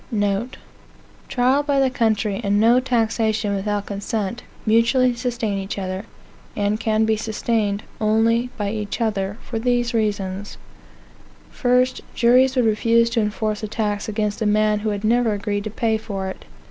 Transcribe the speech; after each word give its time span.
Trial 1.29 1.61
by 1.61 1.79
the 1.79 1.91
country, 1.91 2.41
and 2.43 2.59
no 2.59 2.79
taxation 2.79 3.55
without 3.55 3.85
consent, 3.85 4.41
mutually 4.65 5.13
sustain 5.13 5.59
each 5.59 5.77
other, 5.77 6.05
and 6.55 6.79
can 6.79 7.05
be 7.05 7.15
sustained 7.15 7.83
only 7.99 8.49
by 8.57 8.71
each 8.71 8.99
other, 8.99 9.37
for 9.43 9.59
these 9.59 9.93
reasons: 9.93 10.57
1. 11.61 11.85
Juries 12.15 12.55
would 12.55 12.65
refuse 12.65 13.11
to 13.11 13.21
enforce 13.21 13.61
a 13.61 13.67
tax 13.67 14.09
against 14.09 14.41
a 14.41 14.47
man 14.47 14.79
who 14.79 14.89
had 14.89 15.03
never 15.03 15.33
agreed 15.33 15.65
to 15.65 15.69
pay 15.69 15.97
it. 16.03 16.45